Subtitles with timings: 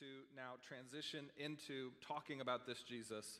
[0.00, 0.06] to
[0.36, 3.38] now transition into talking about this Jesus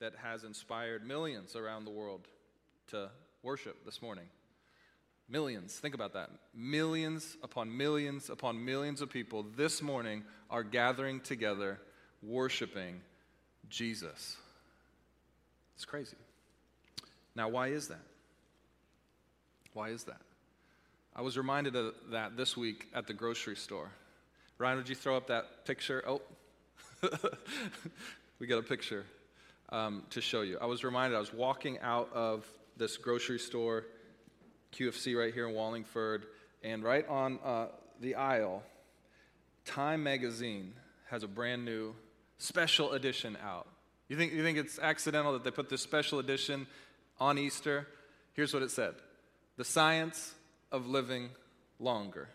[0.00, 2.26] that has inspired millions around the world
[2.88, 3.10] to
[3.42, 4.24] worship this morning.
[5.28, 6.30] Millions, think about that.
[6.54, 11.78] Millions upon millions upon millions of people this morning are gathering together,
[12.22, 13.02] worshiping
[13.68, 14.36] Jesus.
[15.76, 16.16] It's crazy.
[17.36, 18.02] Now, why is that?
[19.74, 20.20] Why is that?
[21.14, 23.90] I was reminded of that this week at the grocery store.
[24.60, 26.04] Ryan, would you throw up that picture?
[26.06, 26.20] Oh,
[28.38, 29.06] we got a picture
[29.70, 30.58] um, to show you.
[30.60, 32.46] I was reminded, I was walking out of
[32.76, 33.86] this grocery store,
[34.74, 36.26] QFC right here in Wallingford,
[36.62, 37.68] and right on uh,
[38.02, 38.62] the aisle,
[39.64, 40.74] Time Magazine
[41.08, 41.94] has a brand new
[42.36, 43.66] special edition out.
[44.10, 46.66] You think, you think it's accidental that they put this special edition
[47.18, 47.86] on Easter?
[48.34, 48.92] Here's what it said
[49.56, 50.34] The Science
[50.70, 51.30] of Living
[51.78, 52.28] Longer.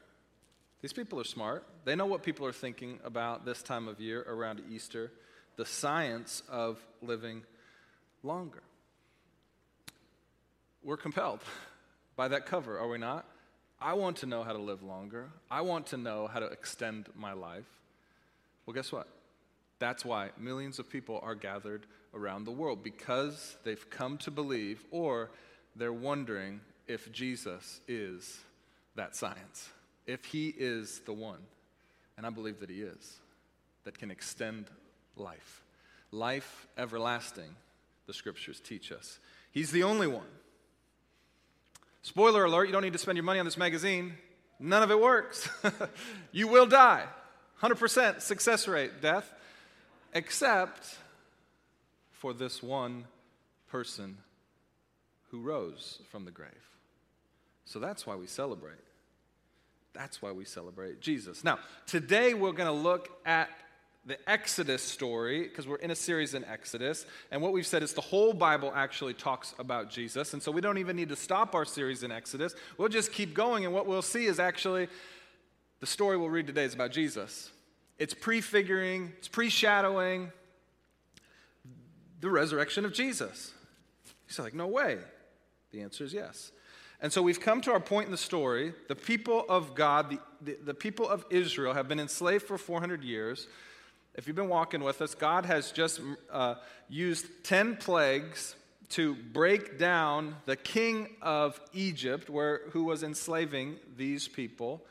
[0.82, 1.66] These people are smart.
[1.84, 5.12] They know what people are thinking about this time of year around Easter
[5.56, 7.44] the science of living
[8.24, 8.64] longer.
[10.84, 11.40] We're compelled
[12.16, 13.26] by that cover, are we not?
[13.80, 15.30] I want to know how to live longer.
[15.50, 17.66] I want to know how to extend my life.
[18.66, 19.08] Well, guess what?
[19.80, 24.84] That's why millions of people are gathered around the world because they've come to believe
[24.92, 25.30] or
[25.76, 28.40] they're wondering if Jesus is
[28.96, 29.70] that science
[30.06, 31.40] if He is the one,
[32.18, 33.18] and I believe that He is,
[33.84, 34.66] that can extend
[35.16, 35.64] life.
[36.12, 37.56] Life everlasting,
[38.08, 39.20] the scriptures teach us.
[39.52, 40.28] He's the only one.
[42.02, 44.14] Spoiler alert, you don't need to spend your money on this magazine.
[44.60, 45.50] None of it works.
[46.32, 47.06] you will die.
[47.62, 49.34] 100% success rate, death,
[50.14, 50.98] except
[52.12, 53.06] for this one
[53.70, 54.18] person
[55.32, 56.50] who rose from the grave.
[57.66, 58.78] So that's why we celebrate.
[59.96, 61.44] That's why we celebrate Jesus.
[61.44, 63.50] Now, today we're going to look at
[64.06, 67.06] the Exodus story because we're in a series in Exodus.
[67.32, 70.34] And what we've said is the whole Bible actually talks about Jesus.
[70.34, 72.56] And so we don't even need to stop our series in Exodus.
[72.78, 73.66] We'll just keep going.
[73.66, 74.90] And what we'll see is actually
[75.80, 77.52] the story we'll read today is about Jesus.
[77.98, 80.32] It's prefiguring, it's pre shadowing
[82.20, 83.54] the resurrection of Jesus.
[84.28, 84.98] He's like, no way.
[85.72, 86.52] The answer is yes.
[87.02, 88.74] And so we've come to our point in the story.
[88.88, 93.04] The people of God, the, the, the, people of Israel, have been enslaved for 400
[93.04, 93.48] years.
[94.16, 96.00] If you've been walking with us, God has just
[96.32, 96.56] uh,
[96.88, 98.56] used 10 plagues
[98.90, 104.86] to break down the king of Egypt, where, who was enslaving these people.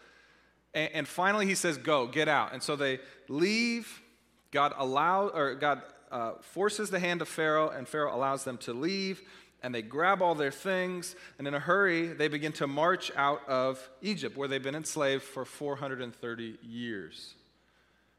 [0.75, 2.53] And, and finally, he says, Go, get out.
[2.53, 4.03] And so they leave.
[4.51, 5.83] God allows, or God
[6.13, 9.23] uh, forces the hand of Pharaoh, and Pharaoh allows them to leave
[9.65, 13.41] and they grab all their things, and in a hurry, they begin to march out
[13.49, 17.33] of Egypt, where they've been enslaved for 430 years.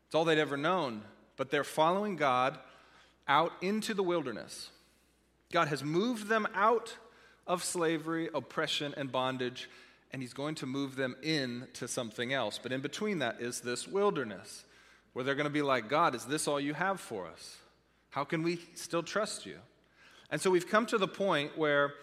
[0.08, 1.04] It's all they'd ever known,
[1.38, 2.58] but they're following God
[3.28, 4.72] out into the wilderness.
[5.52, 6.98] God has moved them out
[7.46, 9.70] of slavery, oppression, and bondage,
[10.12, 12.60] and He's going to move them into something else.
[12.62, 14.66] But in between that is this wilderness,
[15.14, 17.58] where they're going to be like, God, is this all you have for us?
[18.10, 19.60] How can we still trust you?
[20.32, 21.94] And so we've come to the point where,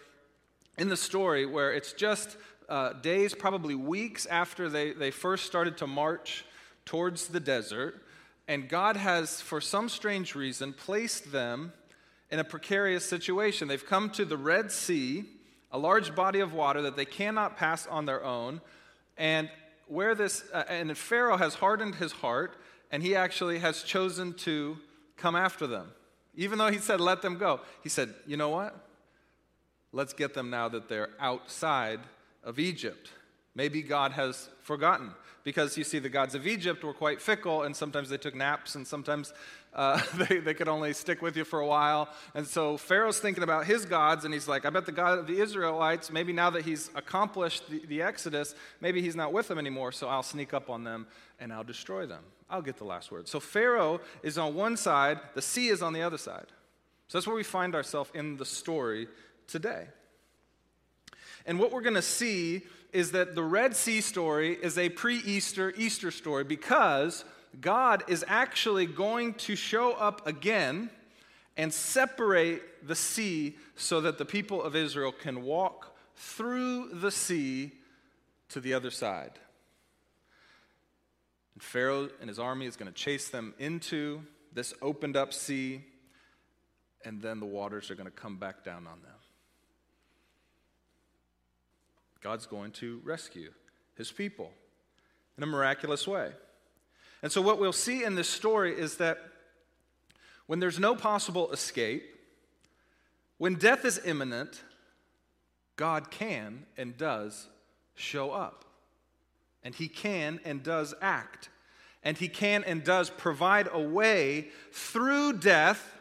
[0.77, 2.37] in the story, where it's just
[2.69, 6.45] uh, days, probably weeks after they, they first started to march
[6.85, 8.01] towards the desert,
[8.47, 11.73] and God has, for some strange reason, placed them
[12.29, 13.67] in a precarious situation.
[13.67, 15.25] They've come to the Red Sea,
[15.71, 18.61] a large body of water that they cannot pass on their own,
[19.17, 19.49] and
[19.87, 22.55] where this, uh, and Pharaoh has hardened his heart,
[22.91, 24.77] and he actually has chosen to
[25.17, 25.91] come after them.
[26.35, 28.75] Even though he said, let them go, he said, you know what?
[29.91, 31.99] Let's get them now that they're outside
[32.43, 33.11] of Egypt.
[33.55, 35.11] Maybe God has forgotten.
[35.43, 38.75] Because you see, the gods of Egypt were quite fickle, and sometimes they took naps,
[38.75, 39.33] and sometimes
[39.73, 42.09] uh, they, they could only stick with you for a while.
[42.33, 45.27] And so Pharaoh's thinking about his gods, and he's like, I bet the God of
[45.27, 49.59] the Israelites, maybe now that he's accomplished the, the Exodus, maybe he's not with them
[49.59, 51.07] anymore, so I'll sneak up on them
[51.39, 52.23] and I'll destroy them.
[52.49, 53.27] I'll get the last word.
[53.27, 56.47] So Pharaoh is on one side, the sea is on the other side.
[57.07, 59.07] So that's where we find ourselves in the story
[59.47, 59.87] today.
[61.45, 65.17] And what we're going to see is that the Red Sea story is a pre
[65.17, 67.25] Easter Easter story because
[67.59, 70.89] God is actually going to show up again
[71.57, 77.71] and separate the sea so that the people of Israel can walk through the sea
[78.49, 79.31] to the other side.
[81.53, 84.21] And Pharaoh and his army is going to chase them into
[84.53, 85.83] this opened up sea,
[87.05, 89.11] and then the waters are going to come back down on them.
[92.21, 93.51] God's going to rescue
[93.95, 94.51] his people
[95.37, 96.31] in a miraculous way.
[97.21, 99.17] And so, what we'll see in this story is that
[100.45, 102.03] when there's no possible escape,
[103.37, 104.61] when death is imminent,
[105.75, 107.47] God can and does
[107.95, 108.65] show up.
[109.63, 111.49] And He can and does act.
[112.03, 115.95] And He can and does provide a way through death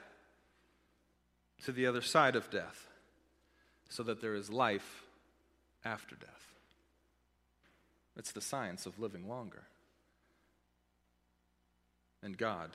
[1.64, 2.88] to the other side of death
[3.88, 5.04] so that there is life
[5.84, 6.54] after death.
[8.16, 9.62] It's the science of living longer.
[12.22, 12.70] And God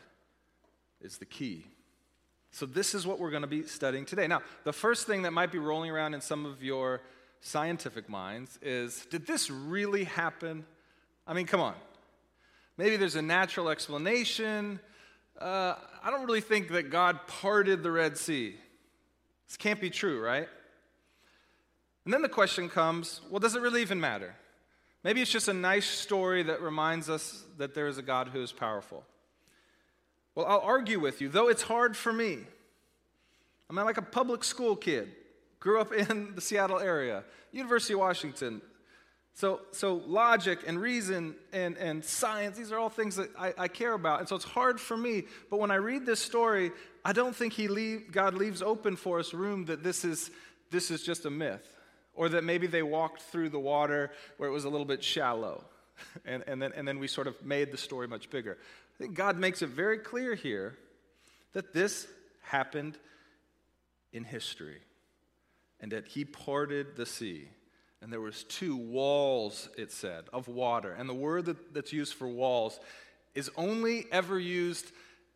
[1.01, 1.66] is the key.
[2.51, 4.28] So, this is what we're going to be studying today.
[4.28, 7.01] Now, the first thing that might be rolling around in some of your
[7.42, 10.66] scientific minds is did this really happen?
[11.27, 11.75] I mean, come on.
[12.77, 14.79] Maybe there's a natural explanation.
[15.39, 18.56] Uh, I don't really think that God parted the Red Sea.
[19.47, 20.47] This can't be true, right?
[22.06, 24.33] And then the question comes well, does it really even matter?
[25.03, 28.41] Maybe it's just a nice story that reminds us that there is a God who
[28.41, 29.03] is powerful.
[30.35, 32.39] Well, I'll argue with you, though it's hard for me.
[33.69, 35.12] I'm like a public school kid,
[35.59, 38.62] grew up in the Seattle area, University of Washington.
[39.38, 43.68] So, so logic and reason and, and science, these are all things that I, I
[43.68, 44.19] care about.
[44.19, 45.25] And so it's hard for me.
[45.51, 46.72] But when I read this story,
[47.06, 50.31] I don't think he leave, God leaves open for us room that this is,
[50.72, 51.78] this is just a myth.
[52.16, 55.63] Or that maybe they walked through the water where it was a little bit shallow.
[56.25, 58.57] And, and, then, and then we sort of made the story much bigger.
[58.95, 60.78] I think God makes it very clear here
[61.54, 62.07] that this
[62.42, 63.00] happened
[64.13, 64.78] in history
[65.80, 67.50] and that he parted the sea
[68.01, 72.13] and there was two walls it said of water and the word that, that's used
[72.13, 72.79] for walls
[73.35, 74.91] is only ever used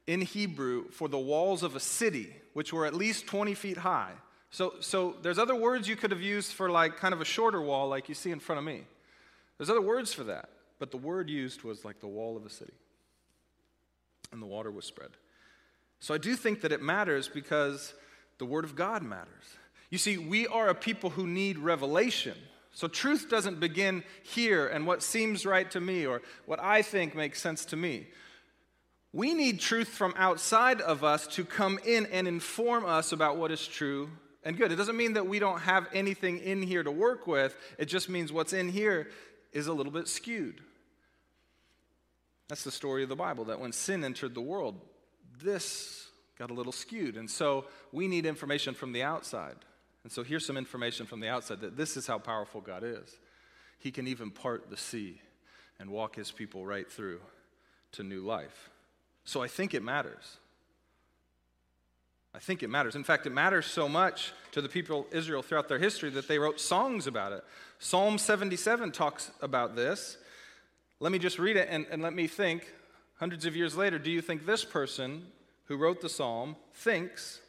[0.08, 4.14] in hebrew for the walls of a city which were at least 20 feet high
[4.50, 7.62] so, so there's other words you could have used for like kind of a shorter
[7.62, 8.84] wall like you see in front of me
[9.58, 10.50] there's other words for that
[10.80, 12.74] but the word used was like the wall of a city
[14.32, 15.12] and the water was spread.
[16.00, 17.94] So I do think that it matters because
[18.38, 19.44] the Word of God matters.
[19.90, 22.38] You see, we are a people who need revelation.
[22.74, 27.16] So truth doesn't begin here and what seems right to me or what I think
[27.16, 28.08] makes sense to me.
[29.14, 33.52] We need truth from outside of us to come in and inform us about what
[33.52, 34.10] is true
[34.44, 34.72] and good.
[34.72, 38.10] It doesn't mean that we don't have anything in here to work with, it just
[38.10, 39.10] means what's in here
[39.52, 40.62] is a little bit skewed.
[42.48, 44.80] That's the story of the Bible, that when sin entered the world,
[45.42, 46.08] this
[46.38, 47.18] got a little skewed.
[47.18, 49.56] And so we need information from the outside.
[50.04, 53.18] And so here's some information from the outside that this is how powerful God is.
[53.80, 55.22] He can even part the sea
[55.80, 57.20] and walk his people right through
[57.94, 58.70] to new life.
[59.26, 60.38] So I think it matters.
[62.34, 62.96] I think it matters.
[62.96, 66.28] In fact, it matters so much to the people of Israel throughout their history that
[66.28, 67.44] they wrote songs about it.
[67.80, 70.18] Psalm 77 talks about this.
[71.00, 72.72] Let me just read it and, and let me think.
[73.16, 75.28] Hundreds of years later, do you think this person
[75.66, 77.40] who wrote the psalm thinks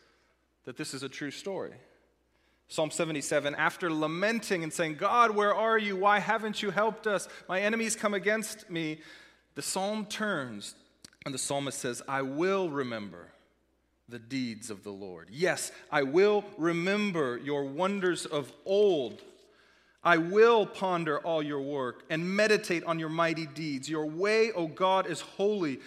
[0.64, 1.72] that this is a true story?
[2.72, 5.94] Psalm 77, after lamenting and saying, God, where are you?
[5.94, 7.28] Why haven't you helped us?
[7.46, 8.98] My enemies come against me.
[9.56, 10.74] The psalm turns
[11.26, 13.28] and the psalmist says, I will remember
[14.08, 15.28] the deeds of the Lord.
[15.30, 19.20] Yes, I will remember your wonders of old.
[20.02, 23.86] I will ponder all your work and meditate on your mighty deeds.
[23.86, 25.78] Your way, O God, is holy.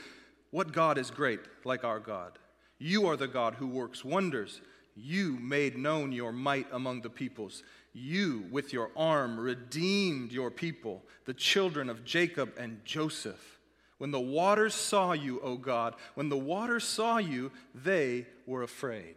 [0.51, 2.37] What God is great like our God?
[2.77, 4.61] You are the God who works wonders.
[4.95, 7.63] You made known your might among the peoples.
[7.93, 13.59] You, with your arm, redeemed your people, the children of Jacob and Joseph.
[13.97, 19.15] When the waters saw you, O God, when the waters saw you, they were afraid.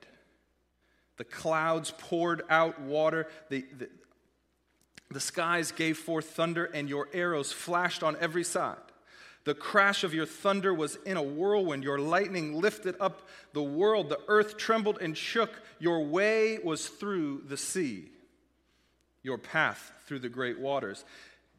[1.16, 3.26] The clouds poured out water.
[3.49, 3.88] The, the,
[5.11, 8.76] the skies gave forth thunder, and your arrows flashed on every side.
[9.49, 11.83] The crash of your thunder was in a whirlwind.
[11.83, 14.11] Your lightning lifted up the world.
[14.11, 15.62] The earth trembled and shook.
[15.78, 18.11] Your way was through the sea,
[19.23, 21.02] your path through the great waters.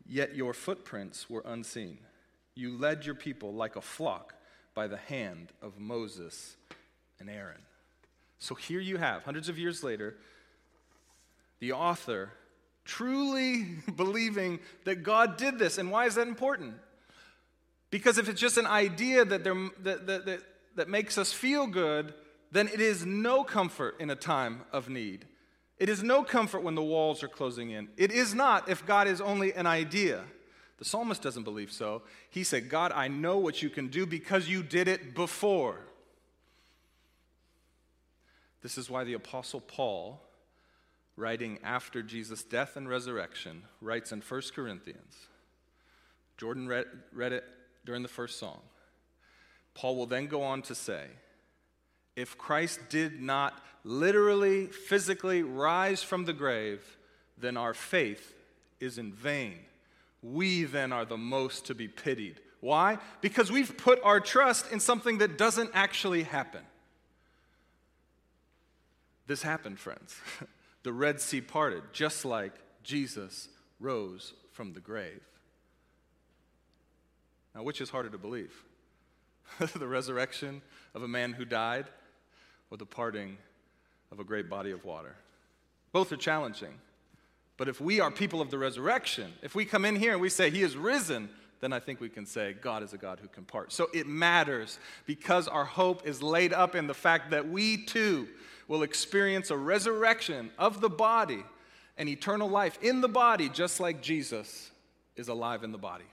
[0.08, 1.98] Yet your footprints were unseen.
[2.53, 4.36] You led your people like a flock
[4.75, 6.58] by the hand of Moses
[7.19, 7.63] and Aaron.
[8.38, 10.15] So here you have, hundreds of years later,
[11.60, 12.34] the author
[12.86, 13.65] truly
[13.96, 15.79] believing that God did this.
[15.79, 16.75] And why is that important?
[17.91, 20.41] Because if it's just an idea that, that, that, that,
[20.75, 22.13] that makes us feel good,
[22.51, 25.25] then it is no comfort in a time of need.
[25.77, 27.88] It is no comfort when the walls are closing in.
[27.98, 30.24] It is not if God is only an idea.
[30.77, 32.03] The psalmist doesn't believe so.
[32.29, 35.79] He said, God, I know what you can do because you did it before.
[38.62, 40.22] This is why the Apostle Paul
[41.19, 45.27] writing after Jesus' death and resurrection, writes in 1 Corinthians.
[46.38, 47.43] Jordan read, read it
[47.89, 48.60] during the first song.
[49.74, 51.08] Paul will then go on to say
[52.15, 56.84] if Christ did not literally, physically rise from the grave,
[57.36, 58.36] then our faith
[58.79, 59.58] is in vain.
[60.22, 62.39] We then are the most to be pitied.
[62.60, 63.00] Why?
[63.22, 66.62] Because we've put our trust in something that doesn't actually happen.
[69.25, 70.15] This happened, friends.
[70.84, 72.53] the Red Sea parted, just like
[72.84, 75.24] Jesus rose from the grave.
[77.59, 78.53] Now, which is harder to believe?
[79.75, 80.61] the resurrection
[80.95, 81.87] of a man who died
[82.71, 83.35] or the parting
[84.13, 85.13] of a great body of water?
[85.91, 86.71] Both are challenging.
[87.57, 90.29] But if we are people of the resurrection, if we come in here and we
[90.29, 93.27] say, He is risen, then I think we can say, God is a God who
[93.27, 93.73] can part.
[93.73, 98.29] So it matters because our hope is laid up in the fact that we too
[98.69, 101.43] will experience a resurrection of the body
[101.97, 104.71] and eternal life in the body, just like Jesus
[105.17, 106.05] is alive in the body.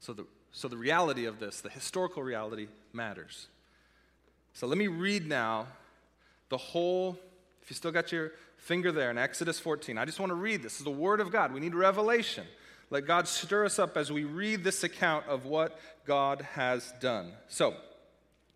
[0.00, 0.26] So the,
[0.56, 3.48] so the reality of this, the historical reality, matters.
[4.52, 5.66] So let me read now
[6.48, 7.18] the whole,
[7.60, 10.62] if you still got your finger there in Exodus 14, I just want to read
[10.62, 10.74] this.
[10.74, 11.52] This is the Word of God.
[11.52, 12.46] We need revelation.
[12.90, 17.32] Let God stir us up as we read this account of what God has done.
[17.48, 17.74] So,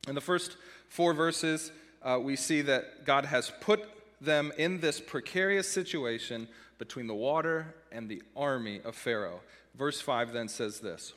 [0.06, 0.56] in the first
[0.88, 1.72] four verses,
[2.04, 3.82] uh, we see that God has put
[4.20, 6.46] them in this precarious situation
[6.78, 9.40] between the water and the army of Pharaoh.
[9.74, 11.12] Verse 5 then says this,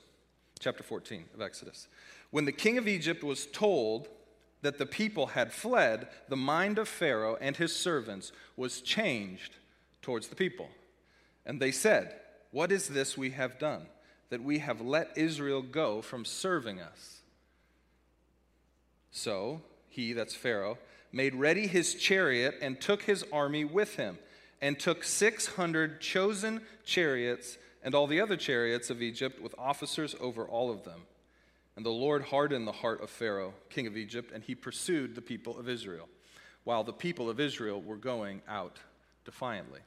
[0.62, 1.88] chapter 14 of Exodus.
[2.30, 4.08] When the king of Egypt was told
[4.62, 9.56] that the people had fled, the mind of Pharaoh and his servants was changed
[10.02, 10.70] towards the people.
[11.46, 12.16] And they said,
[12.52, 13.88] What is this we have done,
[14.30, 17.22] that we have let Israel go from serving us?
[19.12, 20.78] So he, that's Pharaoh,
[21.12, 24.20] made ready his chariot and took his army with him,
[24.62, 30.46] and took 600 chosen chariots and all the other chariots of Egypt with officers over
[30.46, 31.02] all of them.
[31.76, 35.22] And the Lord hardened the heart of Pharaoh, king of Egypt, and he pursued the
[35.22, 36.10] people of Israel,
[36.64, 38.80] while the people of Israel were going out
[39.26, 39.80] defiantly.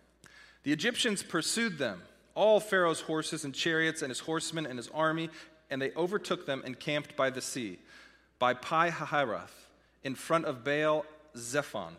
[0.62, 2.02] The Egyptians pursued them,
[2.34, 5.28] all Pharaoh's horses and chariots, and his horsemen and his army,
[5.70, 7.78] and they overtook them and camped by the sea,
[8.38, 9.68] by Pi Hahiroth,
[10.02, 11.04] in front of Baal
[11.36, 11.92] Zephon.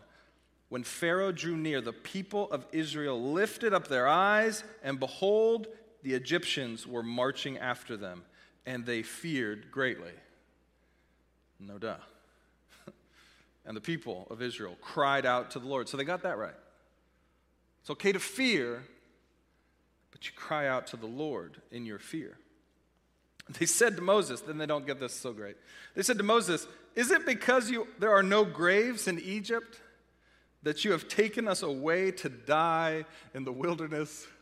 [0.68, 5.68] When Pharaoh drew near, the people of Israel lifted up their eyes, and behold,
[6.06, 8.22] the Egyptians were marching after them
[8.64, 10.12] and they feared greatly.
[11.58, 11.96] No duh.
[13.66, 15.88] and the people of Israel cried out to the Lord.
[15.88, 16.54] So they got that right.
[17.80, 18.84] It's okay to fear,
[20.12, 22.38] but you cry out to the Lord in your fear.
[23.58, 25.56] They said to Moses, then they don't get this so great.
[25.96, 29.80] They said to Moses, Is it because you, there are no graves in Egypt
[30.62, 34.24] that you have taken us away to die in the wilderness?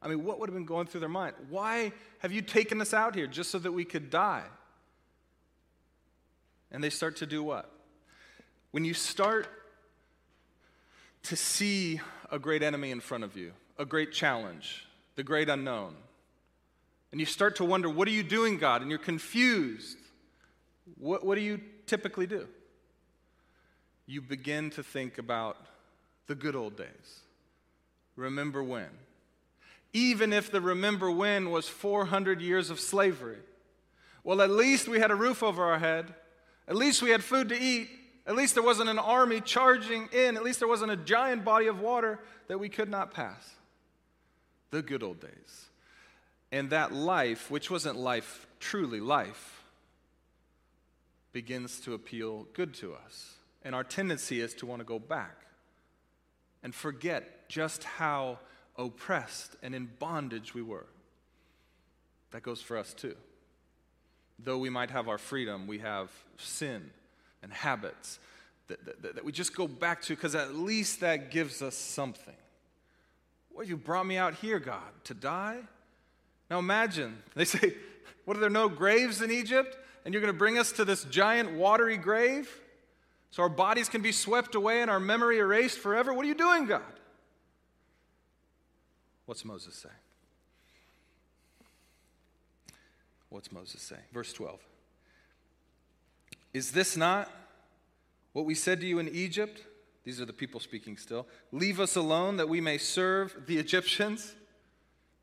[0.00, 1.34] I mean, what would have been going through their mind?
[1.48, 4.44] Why have you taken us out here just so that we could die?
[6.70, 7.70] And they start to do what?
[8.70, 9.48] When you start
[11.24, 12.00] to see
[12.30, 14.86] a great enemy in front of you, a great challenge,
[15.16, 15.94] the great unknown,
[17.10, 18.82] and you start to wonder, what are you doing, God?
[18.82, 19.96] And you're confused.
[20.98, 22.46] What, what do you typically do?
[24.06, 25.56] You begin to think about
[26.26, 27.20] the good old days.
[28.16, 28.88] Remember when?
[29.92, 33.38] Even if the remember when was 400 years of slavery.
[34.24, 36.14] Well, at least we had a roof over our head.
[36.66, 37.88] At least we had food to eat.
[38.26, 40.36] At least there wasn't an army charging in.
[40.36, 43.54] At least there wasn't a giant body of water that we could not pass.
[44.70, 45.66] The good old days.
[46.52, 49.62] And that life, which wasn't life, truly life,
[51.32, 53.36] begins to appeal good to us.
[53.62, 55.46] And our tendency is to want to go back
[56.62, 58.38] and forget just how
[58.78, 60.86] oppressed and in bondage we were.
[62.30, 63.16] That goes for us too.
[64.38, 66.90] Though we might have our freedom, we have sin
[67.42, 68.20] and habits
[68.68, 72.34] that, that, that we just go back to because at least that gives us something.
[73.52, 75.58] Well, you brought me out here, God, to die?
[76.48, 77.74] Now imagine, they say,
[78.24, 79.78] What are there no graves in Egypt?
[80.04, 82.60] And you're going to bring us to this giant watery grave
[83.30, 86.12] so our bodies can be swept away and our memory erased forever?
[86.12, 86.82] What are you doing, God?
[89.28, 89.90] What's Moses say?
[93.28, 93.98] What's Moses say?
[94.10, 94.58] Verse 12.
[96.54, 97.30] Is this not
[98.32, 99.66] what we said to you in Egypt?
[100.04, 101.26] These are the people speaking still.
[101.52, 104.34] Leave us alone that we may serve the Egyptians,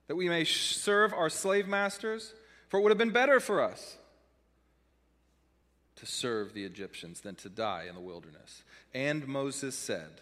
[0.05, 2.35] that we may serve our slave masters,
[2.69, 3.97] for it would have been better for us
[5.95, 8.62] to serve the Egyptians than to die in the wilderness.
[8.93, 10.21] And Moses said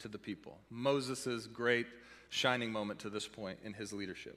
[0.00, 1.86] to the people, Moses' great
[2.34, 4.36] shining moment to this point in his leadership.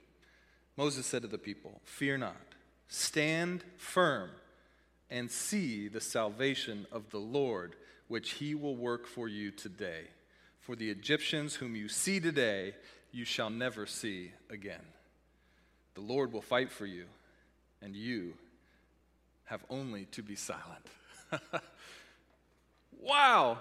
[0.77, 2.36] Moses said to the people, Fear not,
[2.88, 4.30] Stand firm
[5.10, 7.75] and see the salvation of the Lord,
[8.08, 10.01] which he will work for you today.
[10.60, 12.75] For the Egyptians whom you see today,
[13.12, 14.86] you shall never see again.
[15.96, 17.06] The Lord will fight for you,
[17.82, 18.36] and you
[19.46, 20.86] have only to be silent.
[23.01, 23.58] wow!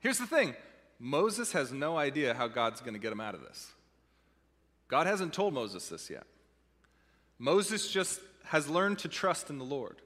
[0.00, 0.54] Here's the thing
[0.98, 3.72] Moses has no idea how God's going to get him out of this.
[4.88, 6.24] God hasn't told Moses this yet.
[7.38, 10.00] Moses just has learned to trust in the Lord.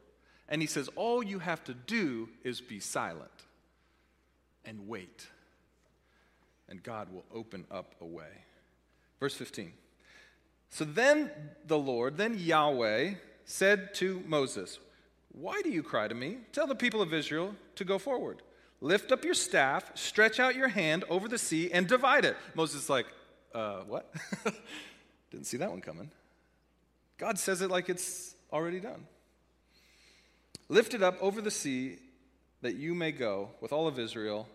[0.49, 3.31] And he says, All you have to do is be silent
[4.65, 5.27] and wait.
[6.69, 8.45] And God will open up a way.
[9.21, 9.73] Verse 15.
[10.71, 11.31] So then
[11.67, 14.79] the Lord, then Yahweh, said to Moses,
[15.31, 16.39] Why do you cry to me?
[16.53, 18.43] Tell the people of Israel to go forward.
[18.81, 22.37] Lift up your staff, stretch out your hand over the sea, and divide it.
[22.55, 23.07] Moses is like,
[23.55, 24.13] uh, what?
[25.31, 26.11] Didn't see that one coming.
[27.19, 29.07] God says it like it's already done.
[30.69, 31.99] Lift it up over the sea
[32.63, 34.49] that you may go with all of Israel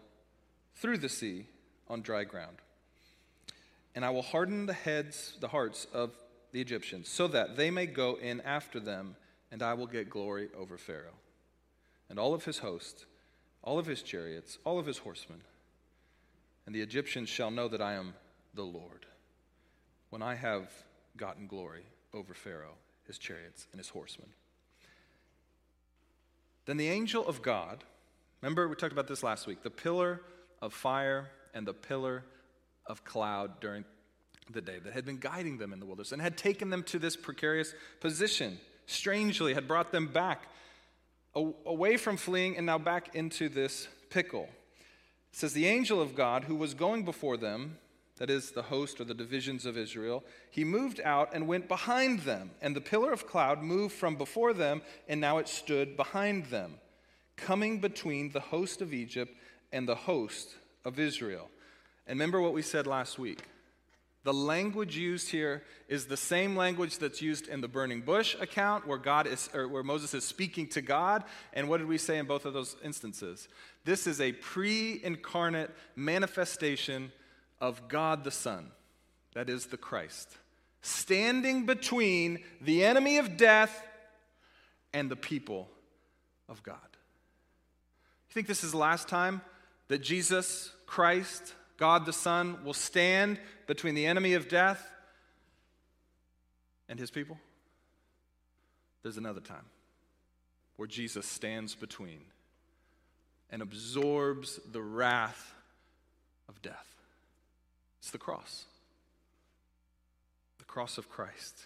[0.76, 1.46] through the sea
[1.88, 2.58] on dry ground.
[3.96, 6.12] And I will harden the heads, the hearts of
[6.52, 9.16] the Egyptians, so that they may go in after them,
[9.52, 11.18] and I will get glory over Pharaoh
[12.10, 13.06] and all of his host,
[13.64, 15.42] all of his chariots, all of his horsemen.
[16.66, 18.14] And the Egyptians shall know that I am
[18.58, 19.06] the Lord
[20.10, 20.70] when I have
[21.16, 21.84] gotten glory
[22.14, 24.30] over Pharaoh, his chariots, and his horsemen.
[26.66, 27.84] Then the angel of God,
[28.42, 30.22] remember we talked about this last week, the pillar
[30.62, 32.24] of fire and the pillar
[32.88, 33.86] of cloud during
[34.50, 36.98] the day that had been guiding them in the wilderness and had taken them to
[36.98, 40.48] this precarious position, strangely had brought them back
[41.36, 44.50] away from fleeing and now back into this pickle.
[45.32, 47.78] It says, The angel of God who was going before them
[48.18, 52.22] that is, the host or the divisions of Israel, he moved out and went behind
[52.22, 52.52] them.
[52.62, 56.76] And the pillar of cloud moved from before them, and now it stood behind them,
[57.36, 59.34] coming between the host of Egypt
[59.72, 61.50] and the host of Israel.
[62.08, 63.44] And remember what we said last week.
[64.24, 68.86] The language used here is the same language that's used in the burning bush account
[68.86, 71.24] where God is or where Moses is speaking to God.
[71.54, 73.48] And what did we say in both of those instances?
[73.86, 77.14] This is a pre-incarnate manifestation
[77.60, 78.72] of God the Son,
[79.34, 80.30] that is the Christ,
[80.82, 83.84] standing between the enemy of death
[84.94, 85.70] and the people
[86.50, 86.78] of God.
[88.30, 89.42] You think this is the last time
[89.88, 94.86] that Jesus Christ, God the Son, will stand between the enemy of death
[96.90, 97.38] and his people?
[99.04, 99.66] There's another time
[100.76, 102.20] where Jesus stands between
[103.50, 105.54] and absorbs the wrath
[106.50, 106.97] of death.
[108.08, 108.64] It's the cross.
[110.60, 111.66] The cross of Christ.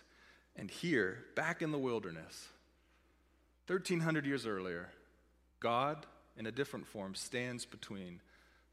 [0.55, 2.47] And here, back in the wilderness,
[3.67, 4.89] 1300 years earlier,
[5.59, 8.21] God, in a different form, stands between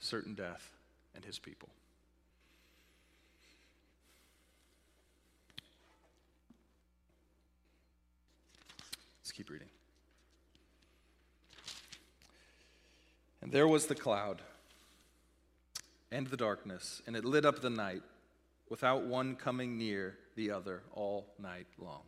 [0.00, 0.72] certain death
[1.14, 1.68] and his people.
[9.20, 9.68] Let's keep reading.
[13.42, 14.40] And there was the cloud
[16.11, 18.03] and the darkness, and it lit up the night
[18.68, 22.03] without one coming near the other all night long.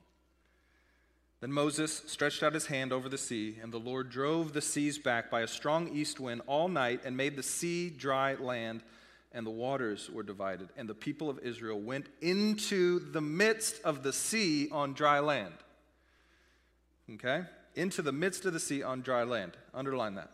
[1.41, 4.99] Then Moses stretched out his hand over the sea, and the Lord drove the seas
[4.99, 8.83] back by a strong east wind all night and made the sea dry land,
[9.33, 10.69] and the waters were divided.
[10.77, 15.55] And the people of Israel went into the midst of the sea on dry land.
[17.15, 17.45] Okay?
[17.75, 19.57] Into the midst of the sea on dry land.
[19.73, 20.33] Underline that.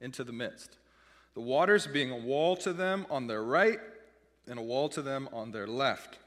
[0.00, 0.78] Into the midst
[1.38, 3.78] the waters being a wall to them on their right
[4.48, 6.18] and a wall to them on their left.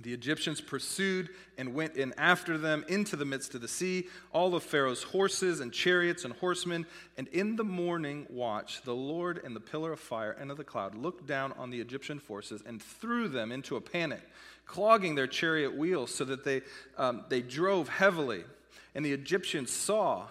[0.00, 4.54] The Egyptians pursued and went in after them into the midst of the sea, all
[4.54, 6.86] of Pharaoh's horses and chariots and horsemen.
[7.18, 10.62] And in the morning watch, the Lord in the pillar of fire and of the
[10.62, 14.22] cloud looked down on the Egyptian forces and threw them into a panic,
[14.66, 16.62] clogging their chariot wheels so that they,
[16.96, 18.44] um, they drove heavily.
[18.94, 20.28] And the Egyptians saw,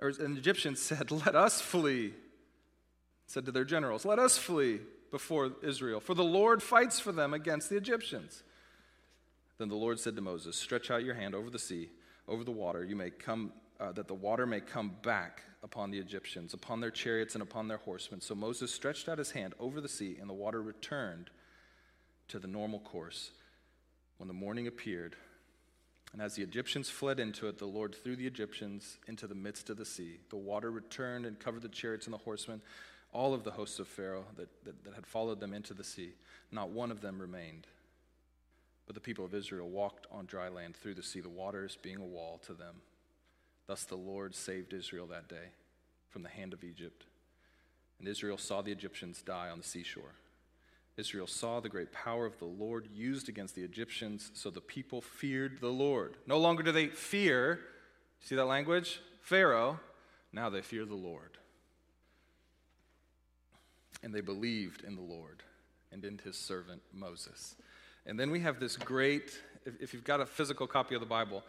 [0.00, 2.14] or an Egyptian said, Let us flee
[3.32, 7.32] said to their generals, Let us flee before Israel, for the Lord fights for them
[7.32, 8.42] against the Egyptians.
[9.58, 11.90] Then the Lord said to Moses, Stretch out your hand over the sea,
[12.28, 15.98] over the water, you may come, uh, that the water may come back upon the
[15.98, 18.20] Egyptians, upon their chariots and upon their horsemen.
[18.20, 21.30] So Moses stretched out his hand over the sea, and the water returned
[22.28, 23.30] to the normal course.
[24.18, 25.16] When the morning appeared,
[26.12, 29.70] and as the Egyptians fled into it, the Lord threw the Egyptians into the midst
[29.70, 30.18] of the sea.
[30.28, 32.60] The water returned and covered the chariots and the horsemen
[33.12, 36.14] all of the hosts of Pharaoh that, that, that had followed them into the sea.
[36.50, 37.66] Not one of them remained.
[38.86, 41.98] But the people of Israel walked on dry land through the sea, the waters being
[41.98, 42.76] a wall to them.
[43.66, 45.50] Thus the Lord saved Israel that day
[46.08, 47.04] from the hand of Egypt.
[47.98, 50.14] And Israel saw the Egyptians die on the seashore.
[50.96, 55.00] Israel saw the great power of the Lord used against the Egyptians, so the people
[55.00, 56.16] feared the Lord.
[56.26, 57.60] No longer do they fear,
[58.20, 59.00] see that language?
[59.20, 59.80] Pharaoh.
[60.32, 61.38] Now they fear the Lord.
[64.02, 65.42] And they believed in the Lord
[65.92, 67.56] and in his servant Moses.
[68.06, 71.06] And then we have this great, if, if you've got a physical copy of the
[71.06, 71.42] Bible,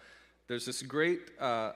[0.47, 1.71] there's this great uh,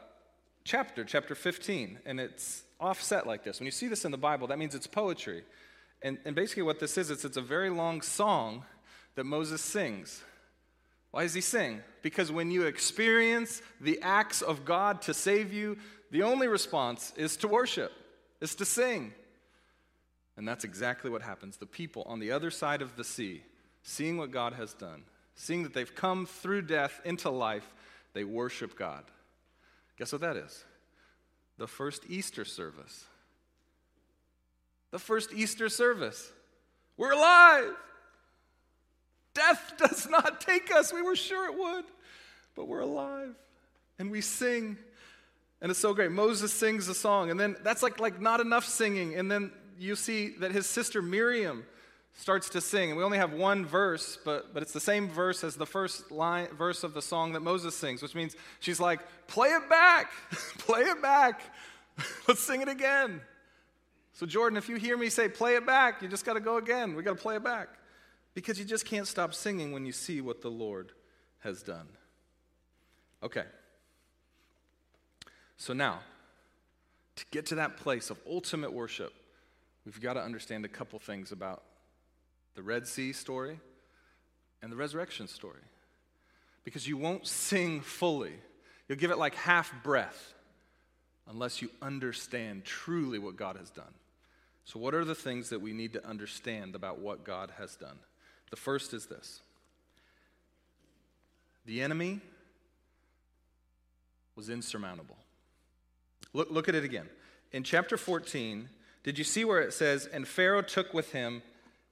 [0.64, 3.60] chapter, chapter 15, and it's offset like this.
[3.60, 5.44] When you see this in the Bible, that means it's poetry.
[6.02, 8.66] And, and basically, what this is, it's, it's a very long song
[9.16, 10.22] that Moses sings.
[11.12, 11.82] Why does he sing?
[12.02, 15.78] Because when you experience the acts of God to save you,
[16.12, 17.92] the only response is to worship,
[18.42, 19.14] is to sing.
[20.38, 21.58] And that's exactly what happens.
[21.58, 23.42] The people on the other side of the sea,
[23.82, 25.04] seeing what God has done,
[25.36, 27.68] seeing that they've come through death into life,
[28.14, 29.04] they worship God.
[29.98, 30.64] Guess what that is?
[31.58, 33.06] The first Easter service.
[34.92, 36.32] The first Easter service.
[36.98, 37.74] We're alive.
[39.34, 40.94] Death does not take us.
[40.94, 41.86] We were sure it would,
[42.56, 43.36] but we're alive.
[43.98, 44.78] And we sing.
[45.62, 46.12] And it's so great.
[46.12, 49.16] Moses sings a song, and then that's like, like not enough singing.
[49.16, 51.66] And then you see that his sister Miriam
[52.18, 52.90] starts to sing.
[52.90, 56.12] And we only have one verse, but, but it's the same verse as the first
[56.12, 60.12] line, verse of the song that Moses sings, which means she's like, play it back,
[60.58, 61.42] play it back.
[62.28, 63.22] Let's sing it again.
[64.14, 66.58] So, Jordan, if you hear me say play it back, you just got to go
[66.58, 66.96] again.
[66.96, 67.70] We got to play it back.
[68.34, 70.92] Because you just can't stop singing when you see what the Lord
[71.40, 71.88] has done.
[73.22, 73.46] Okay.
[75.58, 76.00] So now,
[77.16, 79.14] to get to that place of ultimate worship,
[79.88, 81.64] we've got to understand a couple things about
[82.56, 83.58] the Red Sea story
[84.62, 85.62] and the resurrection story.
[86.66, 88.34] Because you won't sing fully,
[88.88, 90.34] you'll give it like half breath
[91.26, 93.94] unless you understand truly what God has done.
[94.66, 97.98] So, what are the things that we need to understand about what God has done?
[98.50, 99.40] The first is this
[101.66, 102.20] the enemy
[104.36, 105.16] was insurmountable.
[106.34, 107.08] Look, look at it again.
[107.54, 108.68] In chapter 14,
[109.08, 111.42] did you see where it says, And Pharaoh took with him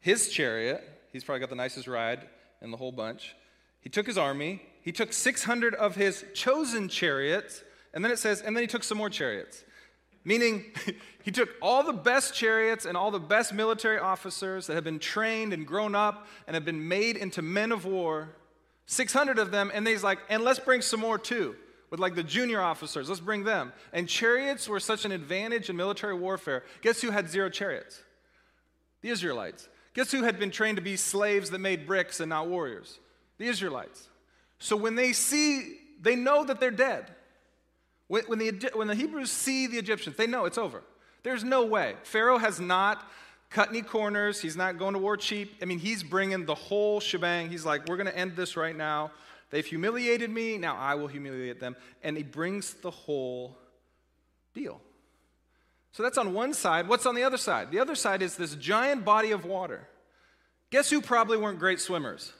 [0.01, 0.83] his chariot?
[1.13, 2.27] He's probably got the nicest ride
[2.61, 3.37] in the whole bunch.
[3.79, 4.61] He took his army.
[4.81, 7.63] He took 600 of his chosen chariots.
[7.93, 9.63] And then it says, And then he took some more chariots.
[10.25, 10.65] Meaning,
[11.23, 14.99] he took all the best chariots and all the best military officers that had been
[14.99, 18.35] trained and grown up and had been made into men of war,
[18.87, 21.55] 600 of them, and he's like, And let's bring some more too
[21.89, 23.09] with like the junior officers.
[23.09, 23.73] Let's bring them.
[23.93, 26.63] And chariots were such an advantage in military warfare.
[26.81, 28.01] Guess who had zero chariots?
[29.01, 29.69] The Israelites.
[29.93, 32.99] Guess who had been trained to be slaves that made bricks and not warriors?
[33.37, 34.09] The Israelites.
[34.59, 37.11] So when they see, they know that they're dead.
[38.07, 40.83] When, when, the, when the Hebrews see the Egyptians, they know it's over.
[41.23, 41.95] There's no way.
[42.03, 43.09] Pharaoh has not
[43.49, 44.41] cut any corners.
[44.41, 45.55] He's not going to war cheap.
[45.61, 47.49] I mean, he's bringing the whole shebang.
[47.49, 49.11] He's like, we're going to end this right now.
[49.55, 51.77] They've humiliated me, now I will humiliate them.
[52.03, 53.57] And he brings the whole
[54.53, 54.81] deal.
[55.93, 56.89] So that's on one side.
[56.89, 57.71] What's on the other side?
[57.71, 59.87] The other side is this giant body of water.
[60.71, 62.33] Guess who probably weren't great swimmers?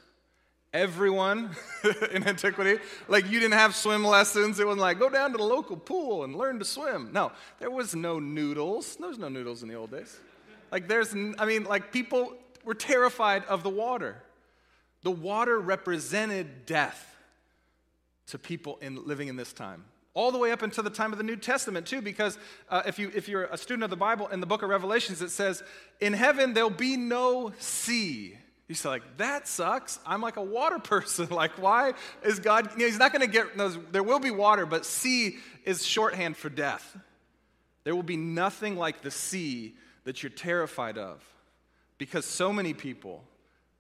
[0.74, 1.56] Everyone
[2.12, 2.84] in antiquity.
[3.08, 4.60] Like you didn't have swim lessons.
[4.60, 7.12] It wasn't like go down to the local pool and learn to swim.
[7.14, 8.98] No, there was no noodles.
[8.98, 10.20] There was no noodles in the old days.
[10.70, 12.34] Like there's, I mean, like people
[12.66, 14.22] were terrified of the water.
[15.06, 17.16] The water represented death
[18.30, 19.86] to people in, living in this time.
[20.16, 22.40] All the way up until the time of the New Testament, too, because
[22.72, 25.22] uh, if, you, if you're a student of the Bible, in the book of Revelations,
[25.22, 25.62] it says,
[26.00, 28.36] In heaven there'll be no sea.
[28.68, 30.00] You say, like, that sucks.
[30.08, 31.28] I'm like a water person.
[31.30, 34.32] like, why is God, you know, he's not going to get, those, there will be
[34.32, 36.98] water, but sea is shorthand for death.
[37.84, 41.24] There will be nothing like the sea that you're terrified of
[42.00, 43.24] because so many people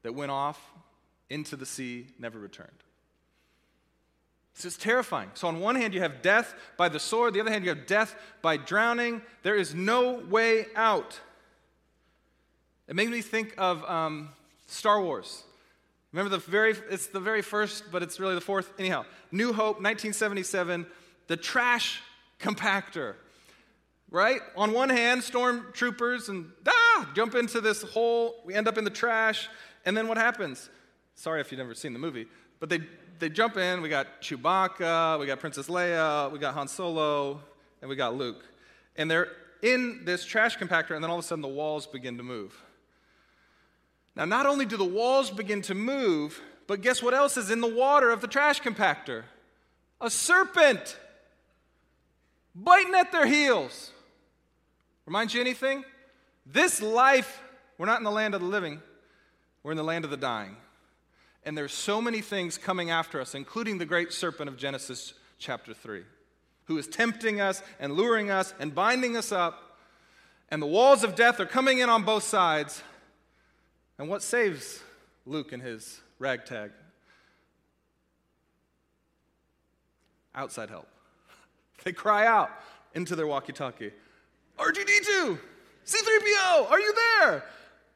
[0.04, 0.62] that went off
[1.30, 2.70] into the sea, never returned.
[4.56, 5.30] This is terrifying.
[5.34, 7.88] So, on one hand, you have death by the sword, the other hand, you have
[7.88, 9.22] death by drowning.
[9.44, 11.20] There is no way out.
[12.88, 14.30] It made me think of um,
[14.68, 15.44] Star Wars.
[16.14, 18.72] Remember the very, it's the very first, but it's really the fourth.
[18.80, 20.86] Anyhow, New Hope, 1977,
[21.28, 22.02] the trash
[22.40, 23.16] compactor.
[24.10, 24.40] Right?
[24.56, 28.36] On one hand, stormtroopers and ah, jump into this hole.
[28.46, 29.50] We end up in the trash.
[29.84, 30.70] And then what happens?
[31.16, 32.28] Sorry if you've never seen the movie,
[32.60, 32.82] but they,
[33.20, 33.82] they jump in.
[33.82, 37.42] We got Chewbacca, we got Princess Leia, we got Han Solo,
[37.82, 38.46] and we got Luke.
[38.96, 39.30] And they're
[39.62, 42.62] in this trash compactor, and then all of a sudden the walls begin to move.
[44.16, 47.62] Now, not only do the walls begin to move, But guess what else is in
[47.62, 49.24] the water of the trash compactor?
[50.02, 50.98] A serpent
[52.54, 53.92] biting at their heels.
[55.06, 55.84] Remind you anything?
[56.46, 57.42] This life,
[57.78, 58.82] we're not in the land of the living,
[59.64, 60.56] we're in the land of the dying.
[61.46, 65.76] And there's so many things coming after us, including the great serpent of Genesis chapter
[65.76, 66.02] 3,
[66.66, 69.78] who is tempting us and luring us and binding us up.
[70.50, 72.82] And the walls of death are coming in on both sides.
[74.00, 74.82] And what saves
[75.26, 76.72] Luke and his ragtag?
[80.34, 80.88] Outside help.
[81.84, 82.50] They cry out
[82.96, 83.92] into their walkie talkie
[84.58, 85.38] R2D2,
[85.86, 87.44] C3PO, are you there?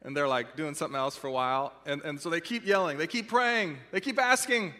[0.02, 1.72] And they're like doing something else for a while.
[1.84, 4.74] And, and so they keep yelling, they keep praying, they keep asking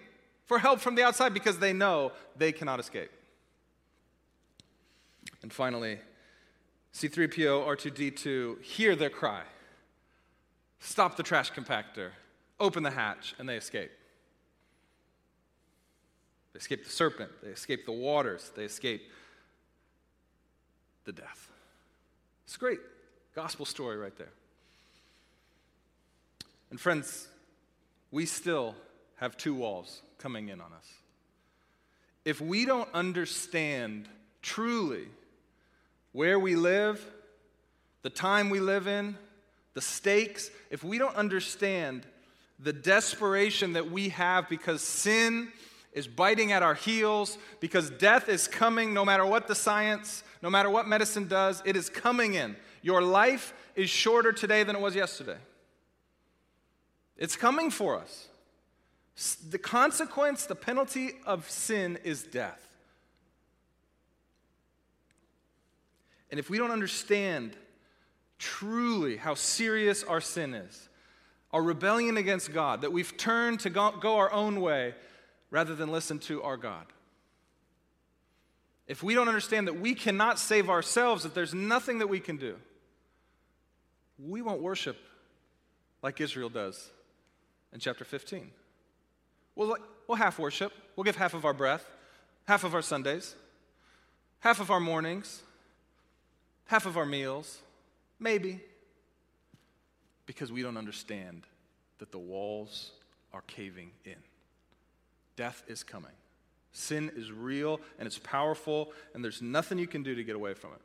[0.46, 3.10] for help from the outside because they know they cannot escape.
[5.42, 5.98] And finally,
[6.94, 9.42] C3PO, R2D2 hear their cry,
[10.80, 12.10] stop the trash compactor,
[12.58, 13.90] open the hatch, and they escape.
[16.52, 19.02] They escape the serpent, they escape the waters, they escape
[21.04, 21.48] the death.
[22.44, 22.80] It's a great
[23.34, 24.32] gospel story right there.
[26.70, 27.28] And friends,
[28.10, 28.74] we still
[29.16, 30.86] have two walls coming in on us.
[32.24, 34.08] If we don't understand
[34.42, 35.08] truly
[36.12, 37.04] where we live,
[38.02, 39.16] the time we live in,
[39.74, 42.06] the stakes, if we don't understand
[42.58, 45.48] the desperation that we have because sin
[45.92, 50.50] is biting at our heels, because death is coming no matter what the science, no
[50.50, 52.56] matter what medicine does, it is coming in.
[52.82, 55.38] Your life is shorter today than it was yesterday.
[57.20, 58.28] It's coming for us.
[59.50, 62.66] The consequence, the penalty of sin is death.
[66.30, 67.54] And if we don't understand
[68.38, 70.88] truly how serious our sin is,
[71.52, 74.94] our rebellion against God, that we've turned to go, our own way
[75.50, 76.86] rather than listen to our God.
[78.86, 82.38] If we don't understand that we cannot save ourselves, that there's nothing that we can
[82.38, 82.56] do,
[84.18, 84.96] we won't worship
[86.02, 86.90] like Israel does
[87.72, 88.50] in chapter 15.
[89.54, 91.86] We'll, we'll half worship, we'll give half of our breath,
[92.46, 93.34] half of our Sundays,
[94.40, 95.42] half of our mornings,
[96.66, 97.58] half of our meals,
[98.18, 98.60] maybe,
[100.26, 101.42] because we don't understand
[101.98, 102.92] that the walls
[103.32, 104.16] are caving in.
[105.36, 106.12] Death is coming.
[106.72, 110.54] Sin is real and it's powerful, and there's nothing you can do to get away
[110.54, 110.80] from it.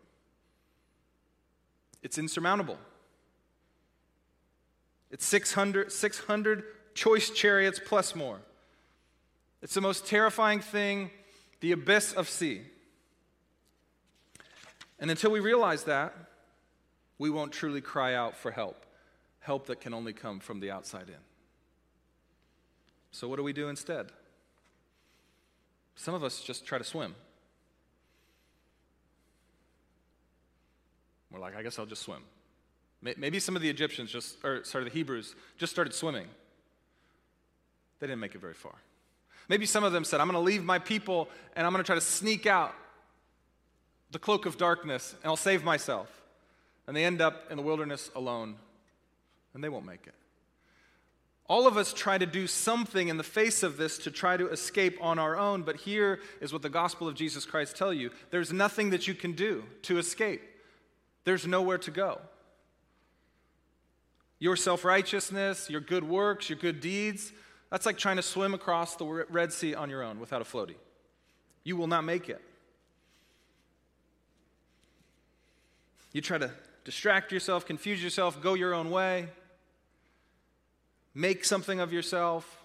[2.01, 2.77] It's insurmountable.
[5.15, 8.41] It's 600, 600 choice chariots plus more.
[9.61, 11.09] It's the most terrifying thing,
[11.61, 12.63] the abyss of sea.
[14.99, 16.13] And until we realize that,
[17.17, 18.85] we won't truly cry out for help,
[19.39, 21.23] help that can only come from the outside in.
[23.11, 24.07] So, what do we do instead?
[25.95, 27.15] Some of us just try to swim.
[31.31, 32.23] We're like, I guess I'll just swim.
[33.17, 36.27] Maybe some of the Egyptians just, or sorry, the Hebrews just started swimming.
[37.99, 38.75] They didn't make it very far.
[39.47, 41.87] Maybe some of them said, I'm going to leave my people and I'm going to
[41.87, 42.73] try to sneak out
[44.11, 46.09] the cloak of darkness and I'll save myself.
[46.87, 48.55] And they end up in the wilderness alone
[49.53, 50.15] and they won't make it.
[51.47, 54.49] All of us try to do something in the face of this to try to
[54.49, 58.09] escape on our own, but here is what the gospel of Jesus Christ tell you.
[58.31, 60.41] There's nothing that you can do to escape.
[61.23, 62.19] There's nowhere to go.
[64.45, 67.33] Your self-righteousness, your good works, your good deeds,
[67.71, 70.75] that's like trying to swim across the Red Sea on your own without a floaty.
[71.63, 72.39] You will not make it.
[76.13, 76.51] You try to
[76.83, 79.29] distract yourself, confuse yourself, go your own way
[81.15, 82.63] make something of yourself,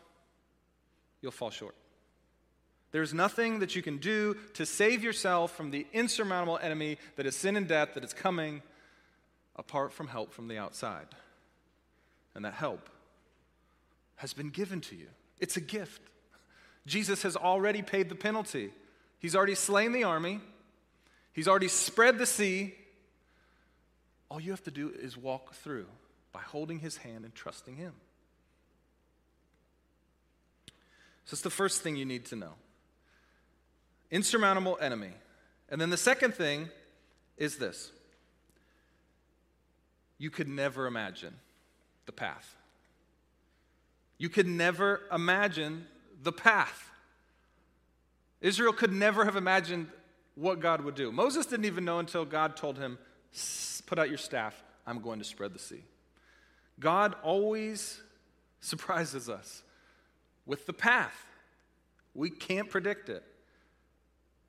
[1.22, 1.76] you'll fall short.
[2.90, 7.36] There's nothing that you can do to save yourself from the insurmountable enemy that is
[7.36, 8.60] sin and death that is coming
[9.54, 11.06] apart from help from the outside.
[12.40, 12.88] And that help
[14.16, 15.09] has been given to you,
[15.40, 16.00] it's a gift.
[16.87, 18.70] Jesus has already paid the penalty.
[19.18, 20.40] He's already slain the army,
[21.35, 22.74] He's already spread the sea.
[24.31, 25.85] All you have to do is walk through
[26.33, 27.92] by holding His hand and trusting Him.
[31.26, 32.55] So it's the first thing you need to know.
[34.11, 35.12] Insurmountable enemy.
[35.68, 36.70] And then the second thing
[37.37, 37.92] is this
[40.16, 41.35] you could never imagine
[42.06, 42.56] the path.
[44.18, 45.86] You could never imagine
[46.22, 46.90] the path.
[48.40, 49.88] Israel could never have imagined
[50.34, 51.12] what God would do.
[51.12, 52.98] Moses didn't even know until God told him,
[53.86, 55.82] Put out your staff, I'm going to spread the sea.
[56.78, 58.00] God always
[58.60, 59.62] surprises us
[60.46, 61.26] with the path.
[62.14, 63.22] We can't predict it.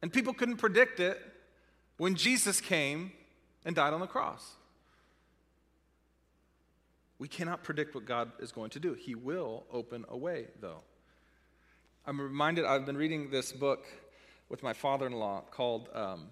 [0.02, 1.22] And people couldn't predict it
[1.98, 3.12] when Jesus came
[3.66, 4.56] and died on the cross.
[7.22, 8.96] We cannot predict what God is going to do.
[8.96, 10.82] He will open a way, though.
[12.08, 13.86] I'm reminded, I've been reading this book
[14.50, 16.30] with my father in law called um,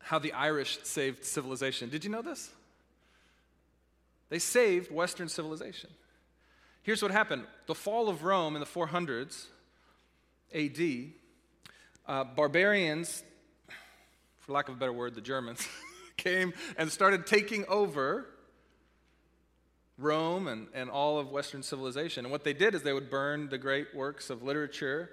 [0.00, 1.88] How the Irish Saved Civilization.
[1.88, 2.50] Did you know this?
[4.28, 5.88] They saved Western civilization.
[6.82, 9.46] Here's what happened the fall of Rome in the 400s
[10.54, 11.12] AD,
[12.06, 13.22] uh, barbarians,
[14.40, 15.66] for lack of a better word, the Germans,
[16.18, 18.26] came and started taking over
[19.98, 22.24] Rome and, and all of Western civilization.
[22.24, 25.10] And what they did is they would burn the great works of literature,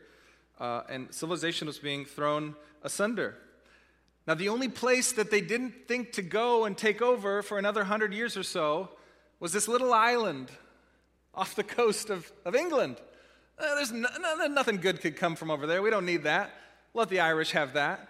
[0.59, 3.37] uh, and civilization was being thrown asunder.
[4.27, 7.83] Now, the only place that they didn't think to go and take over for another
[7.83, 8.89] hundred years or so
[9.39, 10.51] was this little island
[11.33, 12.97] off the coast of, of England.
[13.57, 15.81] Uh, there's no, no, nothing good could come from over there.
[15.81, 16.51] We don't need that.
[16.93, 18.09] Let the Irish have that.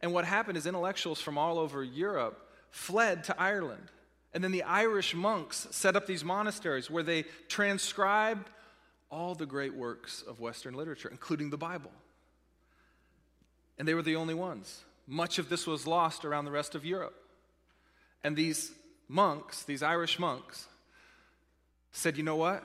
[0.00, 3.90] And what happened is intellectuals from all over Europe fled to Ireland.
[4.34, 8.48] And then the Irish monks set up these monasteries where they transcribed
[9.10, 11.90] all the great works of Western literature, including the Bible.
[13.78, 14.82] And they were the only ones.
[15.06, 17.14] Much of this was lost around the rest of Europe.
[18.22, 18.72] And these
[19.08, 20.66] monks, these Irish monks,
[21.92, 22.62] said, you know what?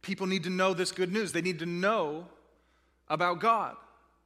[0.00, 1.30] People need to know this good news.
[1.30, 2.26] They need to know
[3.08, 3.76] about God.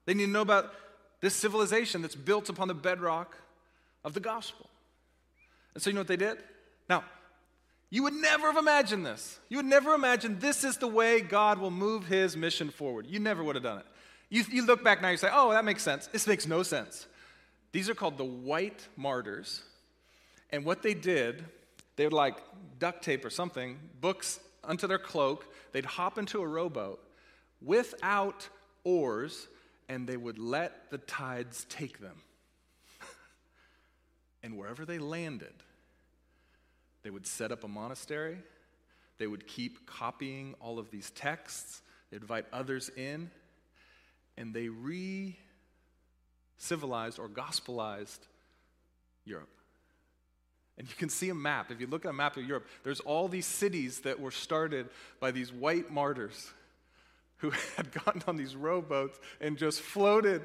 [0.07, 0.73] They need to know about
[1.21, 3.37] this civilization that's built upon the bedrock
[4.05, 4.71] of the gospel.
[5.77, 6.39] And so, you know what they did?
[6.89, 7.05] Now,
[7.91, 9.39] you would never have imagined this.
[9.51, 13.07] You would never imagine this is the way God will move his mission forward.
[13.07, 13.87] You never would have done it.
[14.31, 16.07] You, you look back now, you say, oh, that makes sense.
[16.07, 17.07] This makes no sense.
[17.73, 19.63] These are called the white martyrs.
[20.49, 21.45] And what they did,
[21.97, 22.39] they would like
[22.79, 25.47] duct tape or something, books onto their cloak.
[25.73, 27.03] They'd hop into a rowboat
[27.61, 28.49] without
[28.83, 29.47] oars,
[29.91, 32.23] and they would let the tides take them.
[34.43, 35.53] and wherever they landed,
[37.07, 38.37] they would set up a monastery.
[39.19, 41.81] They would keep copying all of these texts.
[42.11, 43.31] They'd invite others in.
[44.37, 45.39] And they re
[46.57, 48.19] civilized or gospelized
[49.25, 49.49] Europe.
[50.79, 51.71] And you can see a map.
[51.71, 54.89] If you look at a map of Europe, there's all these cities that were started
[55.21, 56.53] by these white martyrs
[57.37, 60.43] who had gotten on these rowboats and just floated.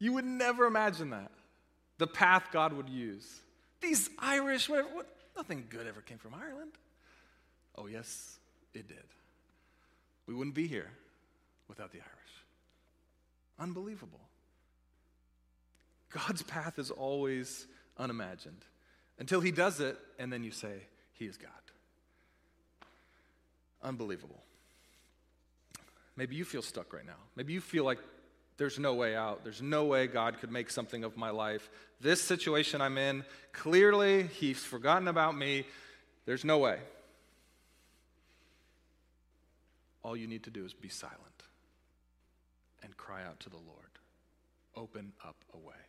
[0.00, 1.30] You would never imagine that.
[1.98, 3.42] The path God would use.
[3.80, 6.72] These Irish, whatever, what, Nothing good ever came from Ireland.
[7.76, 8.38] Oh, yes,
[8.74, 9.04] it did.
[10.26, 10.90] We wouldn't be here
[11.68, 12.44] without the Irish.
[13.58, 14.20] Unbelievable.
[16.10, 17.66] God's path is always
[17.96, 18.64] unimagined
[19.18, 20.72] until He does it, and then you say,
[21.12, 21.50] He is God.
[23.82, 24.42] Unbelievable.
[26.16, 27.12] Maybe you feel stuck right now.
[27.36, 27.98] Maybe you feel like
[28.60, 29.42] there's no way out.
[29.42, 31.70] There's no way God could make something of my life.
[31.98, 35.64] This situation I'm in, clearly, He's forgotten about me.
[36.26, 36.78] There's no way.
[40.02, 41.16] All you need to do is be silent
[42.82, 43.88] and cry out to the Lord.
[44.76, 45.80] Open up a way.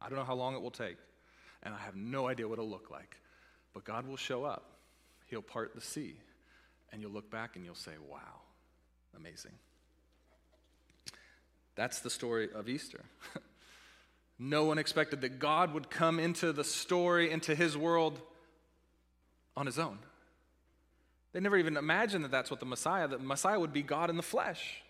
[0.00, 0.98] I don't know how long it will take,
[1.64, 3.16] and I have no idea what it'll look like,
[3.72, 4.70] but God will show up.
[5.26, 6.14] He'll part the sea,
[6.92, 8.42] and you'll look back and you'll say, wow,
[9.16, 9.54] amazing.
[11.76, 13.00] That's the story of Easter.
[14.38, 18.20] no one expected that God would come into the story, into his world
[19.56, 19.98] on his own.
[21.32, 24.16] They never even imagined that that's what the Messiah, that Messiah would be God in
[24.16, 24.82] the flesh.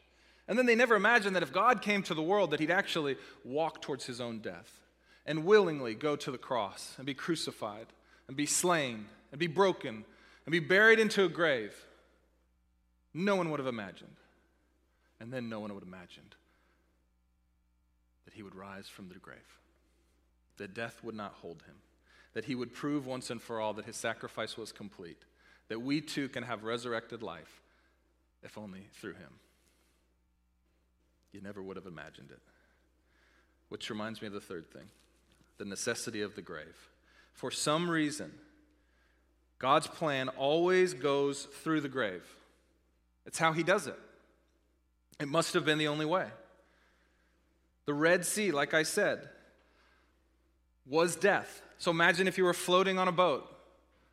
[0.46, 3.16] And then they never imagined that if God came to the world, that he'd actually
[3.44, 4.80] walk towards his own death
[5.24, 7.86] and willingly go to the cross and be crucified
[8.28, 10.04] and be slain and be broken
[10.44, 11.74] and be buried into a grave.
[13.14, 14.16] No one would have imagined.
[15.18, 16.34] And then no one would have imagined
[18.34, 19.38] he would rise from the grave,
[20.56, 21.76] that death would not hold him,
[22.34, 25.24] that he would prove once and for all that his sacrifice was complete,
[25.68, 27.62] that we too can have resurrected life,
[28.42, 29.38] if only through him.
[31.32, 32.40] You never would have imagined it.
[33.68, 34.88] Which reminds me of the third thing
[35.56, 36.90] the necessity of the grave.
[37.32, 38.32] For some reason,
[39.60, 42.24] God's plan always goes through the grave.
[43.24, 43.98] It's how he does it.
[45.20, 46.26] It must have been the only way.
[47.86, 49.28] The Red Sea, like I said,
[50.86, 51.62] was death.
[51.78, 53.54] So imagine if you were floating on a boat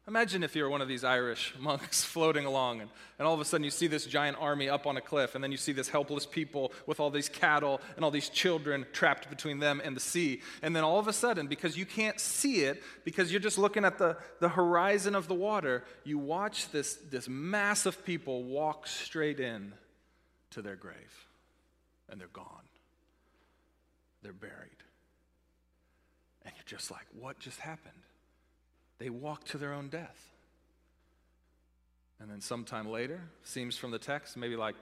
[0.07, 3.45] Imagine if you're one of these Irish monks floating along, and, and all of a
[3.45, 5.89] sudden you see this giant army up on a cliff, and then you see this
[5.89, 10.01] helpless people with all these cattle and all these children trapped between them and the
[10.01, 10.41] sea.
[10.63, 13.85] And then all of a sudden, because you can't see it, because you're just looking
[13.85, 18.87] at the, the horizon of the water, you watch this, this mass of people walk
[18.87, 19.71] straight in
[20.49, 21.27] to their grave,
[22.09, 22.47] and they're gone.
[24.21, 24.53] They're buried.
[26.43, 27.93] And you're just like, what just happened?
[29.01, 30.29] they walk to their own death.
[32.19, 34.75] And then sometime later, seems from the text, maybe like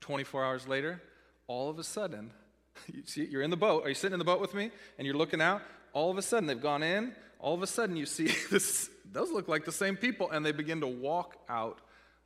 [0.00, 1.02] 24 hours later,
[1.46, 2.30] all of a sudden,
[2.92, 3.84] you see, you're in the boat.
[3.84, 4.70] Are you sitting in the boat with me?
[4.96, 5.60] And you're looking out.
[5.92, 7.12] All of a sudden, they've gone in.
[7.38, 8.88] All of a sudden, you see this.
[9.12, 11.78] Those look like the same people, and they begin to walk out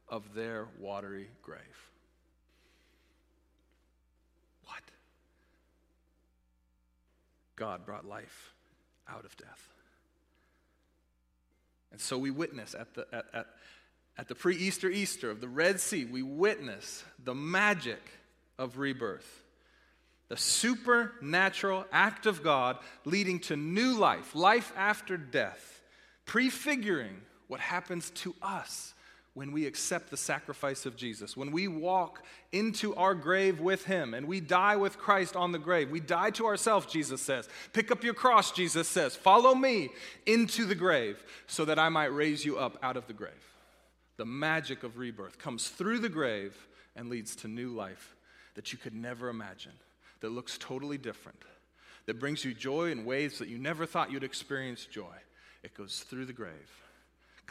[0.08, 1.60] of their watery grave.
[4.66, 4.82] What?
[7.60, 8.54] God brought life
[9.06, 9.68] out of death.
[11.92, 13.46] And so we witness at the, at, at,
[14.16, 18.00] at the pre Easter Easter of the Red Sea, we witness the magic
[18.58, 19.42] of rebirth.
[20.28, 25.82] The supernatural act of God leading to new life, life after death,
[26.24, 28.94] prefiguring what happens to us
[29.34, 34.12] when we accept the sacrifice of Jesus, when we walk into our grave with Him
[34.12, 35.90] and we die with Christ on the grave.
[35.90, 37.48] We die to ourselves, Jesus says.
[37.72, 39.14] Pick up your cross, Jesus says.
[39.14, 39.90] Follow me
[40.26, 43.32] into the grave so that I might raise you up out of the grave.
[44.16, 46.56] The magic of rebirth comes through the grave
[46.96, 48.16] and leads to new life
[48.56, 49.72] that you could never imagine,
[50.20, 51.38] that looks totally different,
[52.06, 55.14] that brings you joy in ways that you never thought you'd experience joy.
[55.62, 56.79] It goes through the grave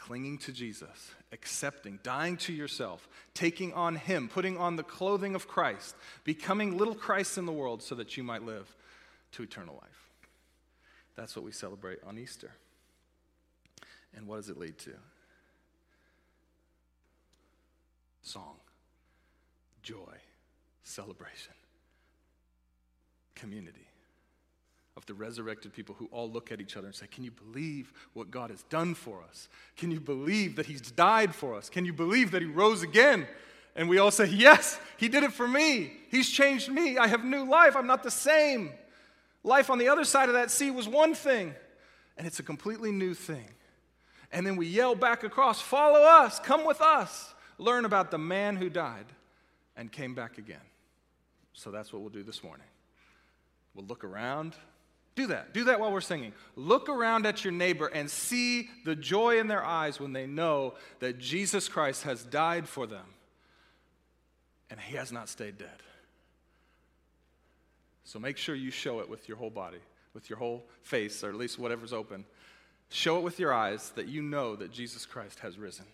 [0.00, 5.46] clinging to Jesus, accepting, dying to yourself, taking on Him, putting on the clothing of
[5.46, 5.94] Christ,
[6.24, 8.74] becoming little Christ in the world so that you might live
[9.32, 10.10] to eternal life.
[11.16, 12.50] That's what we celebrate on Easter.
[14.16, 14.92] And what does it lead to?
[18.22, 18.56] Song,
[19.82, 20.16] joy,
[20.82, 21.54] celebration,
[23.34, 23.89] community
[25.00, 27.90] of the resurrected people who all look at each other and say, Can you believe
[28.12, 29.48] what God has done for us?
[29.78, 31.70] Can you believe that He's died for us?
[31.70, 33.26] Can you believe that He rose again?
[33.74, 35.94] And we all say, Yes, He did it for me.
[36.10, 36.98] He's changed me.
[36.98, 37.76] I have new life.
[37.76, 38.72] I'm not the same.
[39.42, 41.54] Life on the other side of that sea was one thing,
[42.18, 43.48] and it's a completely new thing.
[44.30, 48.56] And then we yell back across, Follow us, come with us, learn about the man
[48.56, 49.06] who died
[49.78, 50.60] and came back again.
[51.54, 52.66] So that's what we'll do this morning.
[53.74, 54.54] We'll look around
[55.20, 55.52] do that.
[55.52, 56.32] Do that while we're singing.
[56.56, 60.74] Look around at your neighbor and see the joy in their eyes when they know
[61.00, 63.04] that Jesus Christ has died for them
[64.70, 65.82] and he has not stayed dead.
[68.04, 69.80] So make sure you show it with your whole body,
[70.14, 72.24] with your whole face, or at least whatever's open.
[72.88, 75.86] Show it with your eyes that you know that Jesus Christ has risen.